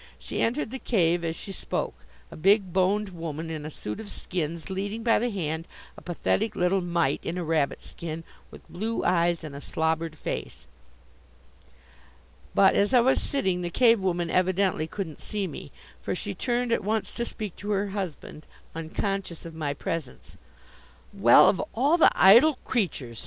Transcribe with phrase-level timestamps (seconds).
[0.17, 1.93] She entered the cave as she spoke
[2.31, 6.55] a big boned woman in a suit of skins leading by the hand a pathetic
[6.55, 10.65] little mite in a rabbit skin, with blue eyes and a slobbered face.
[12.55, 15.71] But as I was sitting the Cave woman evidently couldn't see me;
[16.01, 20.35] for she turned at once to speak to her husband, unconscious of my presence.
[21.13, 23.19] "Well, of all the idle creatures!"